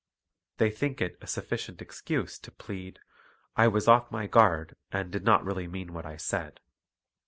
They 0.57 0.71
think 0.71 0.99
it 0.99 1.15
a 1.21 1.27
sufficient 1.27 1.79
excuse 1.79 2.39
to 2.39 2.51
plead," 2.51 2.97
I 3.55 3.67
was 3.67 3.87
off 3.87 4.09
my 4.09 4.25
guard, 4.25 4.75
and 4.91 5.11
did 5.11 5.23
not 5.23 5.45
really 5.45 5.67
mean 5.67 5.93
what 5.93 6.07
I 6.07 6.17
said." 6.17 6.59